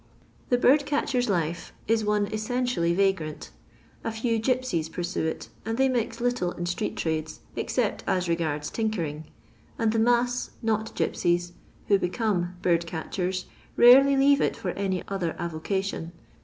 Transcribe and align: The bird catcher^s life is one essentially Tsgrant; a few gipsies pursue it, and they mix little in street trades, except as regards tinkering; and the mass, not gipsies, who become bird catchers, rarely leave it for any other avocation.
The 0.49 0.57
bird 0.57 0.87
catcher^s 0.87 1.29
life 1.29 1.73
is 1.87 2.03
one 2.03 2.25
essentially 2.33 2.91
Tsgrant; 2.95 3.51
a 4.03 4.11
few 4.11 4.39
gipsies 4.39 4.89
pursue 4.91 5.27
it, 5.27 5.49
and 5.63 5.77
they 5.77 5.89
mix 5.89 6.19
little 6.19 6.53
in 6.53 6.65
street 6.65 6.97
trades, 6.97 7.41
except 7.55 8.03
as 8.07 8.27
regards 8.27 8.71
tinkering; 8.71 9.25
and 9.77 9.91
the 9.91 9.99
mass, 9.99 10.49
not 10.63 10.95
gipsies, 10.95 11.51
who 11.87 11.99
become 11.99 12.57
bird 12.63 12.87
catchers, 12.87 13.45
rarely 13.77 14.17
leave 14.17 14.41
it 14.41 14.57
for 14.57 14.71
any 14.71 15.03
other 15.07 15.35
avocation. 15.37 16.13